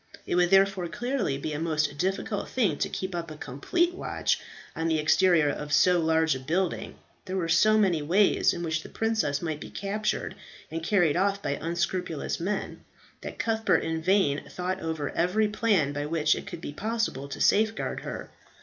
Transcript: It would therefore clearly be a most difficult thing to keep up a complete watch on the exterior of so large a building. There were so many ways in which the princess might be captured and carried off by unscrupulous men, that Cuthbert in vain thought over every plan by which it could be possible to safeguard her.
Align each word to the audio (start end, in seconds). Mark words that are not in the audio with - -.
It 0.25 0.33
would 0.33 0.49
therefore 0.49 0.87
clearly 0.87 1.37
be 1.37 1.53
a 1.53 1.59
most 1.59 1.95
difficult 1.99 2.49
thing 2.49 2.79
to 2.79 2.89
keep 2.89 3.13
up 3.13 3.29
a 3.29 3.37
complete 3.37 3.93
watch 3.93 4.39
on 4.75 4.87
the 4.87 4.97
exterior 4.97 5.47
of 5.51 5.71
so 5.71 5.99
large 5.99 6.33
a 6.33 6.39
building. 6.39 6.95
There 7.25 7.37
were 7.37 7.47
so 7.47 7.77
many 7.77 8.01
ways 8.01 8.51
in 8.51 8.63
which 8.63 8.81
the 8.81 8.89
princess 8.89 9.43
might 9.43 9.59
be 9.59 9.69
captured 9.69 10.33
and 10.71 10.81
carried 10.81 11.15
off 11.17 11.43
by 11.43 11.51
unscrupulous 11.51 12.39
men, 12.39 12.83
that 13.21 13.37
Cuthbert 13.37 13.83
in 13.83 14.01
vain 14.01 14.41
thought 14.49 14.79
over 14.79 15.11
every 15.11 15.47
plan 15.47 15.93
by 15.93 16.07
which 16.07 16.33
it 16.35 16.47
could 16.47 16.61
be 16.61 16.73
possible 16.73 17.27
to 17.29 17.39
safeguard 17.39 17.99
her. 17.99 18.31